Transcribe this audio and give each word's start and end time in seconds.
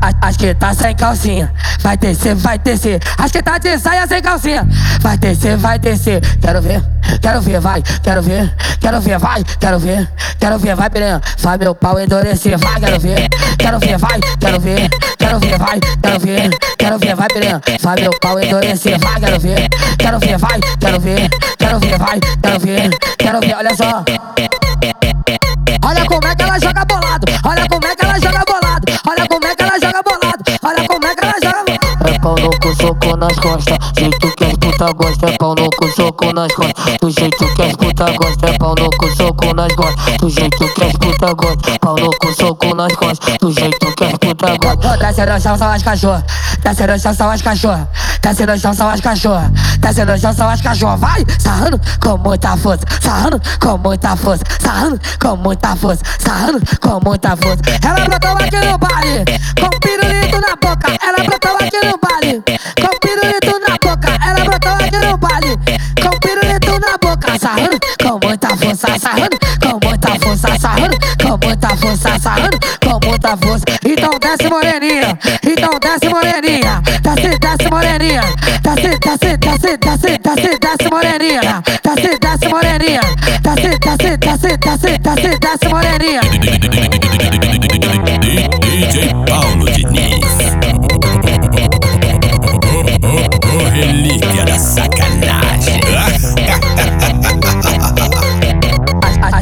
Acho 0.00 0.38
que 0.38 0.54
tá 0.54 0.72
sem 0.74 0.94
calcinha, 0.94 1.52
vai 1.80 1.96
descer, 1.96 2.34
vai 2.34 2.58
descer. 2.58 3.00
Acho 3.18 3.32
que 3.32 3.42
tá 3.42 3.58
de 3.58 3.78
saia 3.78 4.06
sem 4.06 4.22
calcinha, 4.22 4.66
vai 5.00 5.16
descer, 5.18 5.56
vai 5.56 5.78
descer. 5.78 6.20
Quero 6.40 6.62
ver, 6.62 6.82
quero 7.20 7.40
ver, 7.40 7.60
vai, 7.60 7.82
quero 8.02 8.22
ver, 8.22 8.54
quero 8.80 9.00
ver, 9.00 9.18
vai, 9.18 9.44
quero 9.58 9.78
ver, 9.78 10.08
quero 10.38 10.58
ver, 10.58 10.76
vai, 10.76 10.90
piranha. 10.90 11.20
Faz 11.38 11.58
meu 11.58 11.74
pau 11.74 11.98
endurecer, 11.98 12.56
vai, 12.58 12.80
quero 12.80 13.00
ver, 13.00 13.28
quero 13.58 13.78
ver, 13.80 13.98
vai, 13.98 14.20
quero 14.38 14.60
ver, 14.60 14.90
quero 15.18 15.38
ver, 15.40 15.58
vai, 15.58 15.80
quero 15.80 16.20
ver, 16.20 16.58
quero 16.78 16.98
ver, 16.98 17.16
vai, 17.16 17.28
piranha. 17.28 17.60
Faz 17.80 18.00
meu 18.00 18.10
pau 18.20 18.40
endurecer, 18.40 18.98
vai, 19.00 19.20
quero 19.20 19.40
ver, 19.40 19.68
quero 19.98 20.18
ver, 20.20 20.38
vai, 20.38 20.60
quero 20.78 21.00
ver, 21.00 21.30
quero 21.58 21.78
ver, 21.80 21.98
vai, 21.98 22.20
quero 22.20 22.60
ver, 22.60 22.98
quero 23.18 23.40
ver, 23.40 23.56
olha 23.56 23.74
só. 23.76 24.04
Pau 32.28 32.36
no 32.36 32.50
cu, 32.50 32.74
soco 32.76 33.16
nas 33.16 33.38
costas, 33.38 33.78
jeito 33.96 34.34
que 34.36 34.44
as 34.44 34.52
puta 34.54 34.92
gosta. 34.92 35.26
É 35.26 35.38
pau 35.38 35.54
no 35.54 35.70
cu, 35.70 35.88
soco 35.96 36.32
nas 36.32 36.52
costas, 36.52 36.96
do 37.00 37.10
jeito 37.10 37.54
que 37.54 37.62
as 37.62 37.72
puta 37.76 38.12
gosta. 38.12 38.46
É 38.48 38.58
pau 38.58 38.74
no 38.78 38.90
cu, 38.90 39.16
soco 39.16 39.54
nas 39.54 39.74
costas, 39.74 40.16
do 40.18 40.30
jeito 40.30 40.74
que 40.74 40.84
as 40.84 40.92
puta 40.92 41.32
gosta. 41.34 41.78
Pau 41.80 41.96
no 41.96 42.10
cu, 42.10 42.34
soco 42.34 42.74
nas 42.74 42.96
costas, 42.96 43.38
do 43.38 43.50
jeito 43.50 43.94
que 43.94 44.04
as 44.04 44.12
puta 44.18 44.56
gosta. 44.58 44.96
Desce 44.98 45.26
no 45.26 45.40
chão, 45.40 45.56
são 45.56 45.70
as 45.70 45.82
cachorras. 45.82 46.24
Desce 46.62 46.86
no 46.86 46.98
chão, 46.98 47.14
são 47.14 47.30
as 47.30 47.42
cachorras. 47.42 47.88
Desce 48.22 48.46
no 48.46 48.58
chão, 48.58 48.74
são 48.74 48.90
as 48.90 49.00
cachorras. 49.00 49.50
Desce 49.78 50.04
no 50.04 50.18
chão, 50.18 50.32
são 50.34 50.48
as 50.50 50.60
cachorras. 50.60 51.00
Vai, 51.00 51.24
sarrando 51.38 51.80
com 52.00 52.18
muita 52.18 52.56
força. 52.56 52.84
Sarrando 53.00 53.40
com 53.60 53.78
muita 53.78 54.16
força. 54.16 54.44
Sarrando 54.60 55.00
com 55.18 55.36
muita 55.36 55.76
força. 55.76 56.02
Sarrando 56.18 56.60
com 56.80 57.00
muita 57.04 57.36
força. 57.36 57.62
Ela 57.82 58.04
brotou 58.04 58.32
aqui 58.32 58.56
no 58.56 58.78
baile. 58.78 59.24
Com 59.58 59.70
pirulito 59.80 60.40
na 60.40 60.56
boca. 60.56 60.98
Ela 61.00 61.24
brotou 61.24 61.56
aqui 61.56 61.86
no 61.86 61.98
baile. 61.98 62.07
Com 62.18 62.98
pirulito 62.98 63.60
na 63.60 63.76
boca. 63.78 64.18
Ela 64.26 64.44
brotou 64.44 64.72
aqui 64.72 64.96
no 64.98 65.16
baile. 65.16 65.56
Com 66.02 66.18
pirulito 66.18 66.72
na 66.80 66.98
boca. 66.98 67.38
Sarrando 67.38 67.78
com 68.02 68.26
muita 68.26 68.56
força. 68.56 68.98
Sarrando 68.98 69.38
com 69.62 69.86
muita 69.86 70.08
força. 70.18 70.58
Sarrando 70.58 70.98
com 71.22 71.46
muita 71.46 71.76
força. 71.76 72.18
Sarrando 72.18 72.58
com 72.82 73.08
muita 73.08 73.36
força. 73.36 73.64
Então 73.84 74.10
desce 74.20 74.48
moreninha. 74.50 75.18
Então 75.44 75.78
desce 75.80 76.08
moreninha. 76.08 76.82
Desce, 77.02 77.38
desce 77.38 77.70
moreninha. 77.70 78.22
Desce, 78.62 78.98
desce, 78.98 79.36
desce, 79.36 79.76
desce, 79.76 80.18
desce, 80.18 80.58
desce 80.58 80.90
moreninha. 80.90 81.62
Desce, 81.84 82.18
desce 82.18 82.48
moreninha. 82.48 83.00
Desce, 83.42 83.78
desce, 83.78 84.16
desce, 84.16 84.56
desce, 84.56 84.98
desce, 84.98 85.38
desce 85.38 85.68
moreninha. 85.68 86.20
DJ 88.60 89.14
Paulo 89.26 89.47
sacanagem. 94.58 95.80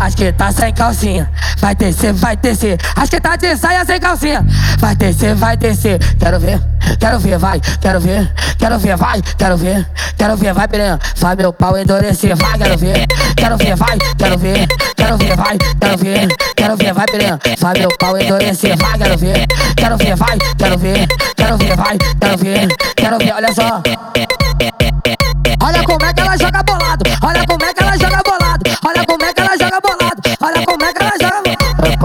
Acho 0.07 0.17
que 0.17 0.33
tá 0.33 0.53
sem 0.53 0.73
calcinha, 0.73 1.29
vai 1.59 1.75
descer, 1.75 2.13
vai 2.13 2.37
descer. 2.37 2.79
Acho 2.95 3.11
que 3.11 3.21
tá 3.21 3.35
de 3.35 3.57
saia 3.57 3.85
sem 3.85 3.99
calcinha, 3.99 4.47
vai 4.79 4.95
descer, 4.95 5.35
vai 5.35 5.57
descer. 5.57 5.99
Quero 6.19 6.39
ver, 6.39 6.61
quero 7.01 7.19
ver, 7.19 7.39
vai, 7.39 7.61
quero 7.81 8.01
ver, 8.01 8.33
quero 8.59 8.79
ver, 8.79 8.97
vai, 8.97 9.21
quero 9.37 9.57
ver, 9.57 9.87
quero 10.17 10.37
ver, 10.37 10.55
vai, 10.55 10.69
piranha. 10.69 10.99
Faz 11.17 11.37
meu 11.37 11.53
pau 11.53 11.77
endurecer, 11.77 12.37
vai, 12.37 12.59
quero 12.59 12.79
ver, 12.79 13.07
quero 13.37 13.57
ver, 13.57 13.77
vai, 13.77 13.99
quero 14.17 14.39
ver, 14.39 14.69
quero 14.97 15.17
ver, 15.17 15.37
vai, 15.37 15.59
quero 15.59 15.99
ver, 15.99 16.29
quero 16.55 16.77
ver, 16.77 16.95
vai, 16.95 17.07
piranha. 17.07 17.41
Faz 17.59 17.79
meu 17.79 17.89
pau 17.99 18.17
endurecer, 18.17 18.77
vai, 18.77 18.99
quero 18.99 19.19
ver, 19.19 19.47
quero 19.77 19.97
ver, 19.97 20.17
vai, 20.17 20.39
quero 20.57 20.79
ver, 20.79 21.09
quero 21.37 21.57
ver, 21.59 21.77
vai, 21.77 21.99
quero 22.21 22.39
ver, 22.39 22.69
quero 22.97 23.19
ver, 23.19 23.35
olha 23.35 23.53
só. 23.53 23.83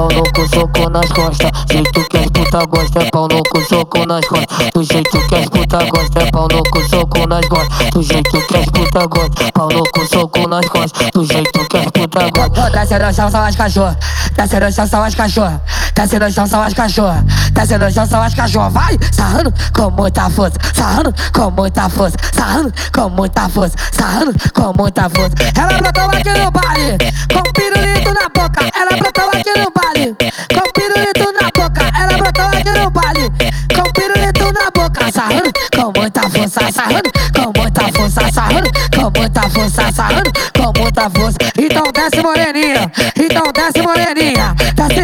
Pau 0.01 0.09
no 0.09 0.23
cu, 0.23 0.47
soco 0.49 0.89
nas 0.89 1.11
costas, 1.11 1.51
jeito 1.69 2.07
que 2.09 2.17
as 2.17 2.25
puta 2.27 2.65
gosta. 2.65 2.99
É 2.99 3.11
pau 3.11 3.27
no 3.27 3.43
cu, 3.43 3.61
soco 3.69 4.05
nas 4.05 4.25
costas, 4.25 4.69
do 4.73 4.83
jeito 4.83 5.27
que 5.27 5.35
as 5.35 5.49
puta 5.49 5.85
gosta. 5.85 6.19
É 6.21 6.31
pau 6.31 6.47
no 6.51 6.63
cu, 6.63 6.89
soco 6.89 7.27
nas 7.27 7.47
costas, 7.47 7.89
do 7.91 8.03
jeito 8.03 8.47
que 8.47 8.57
as 8.57 8.65
puta 8.65 9.07
gosta. 9.07 9.51
Pau 9.53 9.69
no 9.69 9.83
cu, 9.83 10.07
soco 10.07 10.47
nas 10.47 10.69
costas, 10.69 11.11
do 11.11 11.23
jeito 11.23 11.67
que 11.67 11.77
as 11.77 11.85
puta 11.91 12.29
gosta. 12.31 12.69
Desce 12.71 12.99
no 12.99 13.13
chão, 13.13 13.29
são 13.29 13.43
as 13.43 13.55
cachorras. 13.55 13.97
Desce 14.35 14.59
no 14.59 14.71
chão, 14.71 14.87
são 14.87 15.03
as 15.03 15.15
cachorras. 15.15 15.61
Desce 15.95 16.19
no 16.19 16.31
chão, 16.31 16.47
são 16.47 16.63
as 16.63 16.73
cachorras. 16.73 17.23
Desce 17.51 17.77
no 17.77 17.91
chão, 17.91 18.05
são 18.07 18.21
as 18.23 18.33
cachorras. 18.33 18.73
Vai, 18.73 18.97
sarrando 19.11 19.53
com 19.73 19.91
muita 19.91 20.29
força. 20.29 20.57
Sarrando 20.73 21.13
com 21.33 21.51
muita 21.51 21.89
força. 21.89 22.17
Sarrando 22.33 22.73
com 22.93 23.09
muita 23.09 23.49
força. 23.49 23.75
Sarrando 23.91 24.33
com 24.53 24.73
muita 24.77 25.09
força. 25.09 25.35
Ela 25.55 25.77
brotou 25.77 26.05
aqui 26.05 26.29
no 26.29 26.51
baile. 26.51 26.97
Com 27.31 27.43
pirulito 27.53 27.80
Sarrando 38.51 38.71
com 38.91 39.19
muita 39.19 39.49
força. 39.49 39.91
Sarrando 39.93 40.31
com 40.53 40.81
muita 40.81 41.09
força. 41.09 41.37
Então 41.57 41.83
desce 41.93 42.21
moreninha. 42.21 42.91
Então 43.15 43.43
desce 43.53 43.81
moreninha. 43.81 44.55
Desce, 44.75 45.00